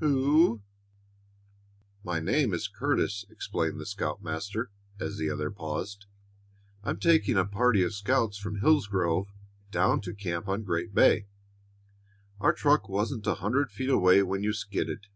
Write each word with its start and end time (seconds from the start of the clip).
"Who" 0.00 0.60
"My 2.10 2.18
name 2.18 2.52
is 2.52 2.66
Curtis," 2.66 3.26
explained 3.30 3.78
the 3.80 3.86
scoutmaster, 3.86 4.72
as 4.98 5.18
the 5.18 5.30
other 5.30 5.52
paused. 5.52 6.06
"I'm 6.82 6.98
taking 6.98 7.36
a 7.36 7.44
party 7.44 7.84
of 7.84 7.94
scouts 7.94 8.36
from 8.36 8.56
Hillsgrove 8.58 9.32
down 9.70 10.00
to 10.00 10.12
camp 10.12 10.48
on 10.48 10.64
Great 10.64 10.96
Bay. 10.96 11.28
Our 12.40 12.52
truck 12.52 12.88
wasn't 12.88 13.24
a 13.28 13.34
hundred 13.36 13.70
feet 13.70 13.88
away 13.88 14.24
when 14.24 14.42
you 14.42 14.52
skidded." 14.52 15.06